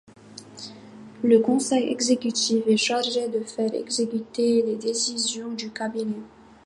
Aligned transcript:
Le 1.21 1.37
Conseil 1.41 1.89
exécutif 1.91 2.63
est 2.65 2.75
chargé 2.75 3.27
de 3.29 3.41
faire 3.41 3.71
exécuter 3.75 4.63
les 4.63 4.75
décisions 4.75 5.51
du 5.51 5.69
Cabinet. 5.69 6.23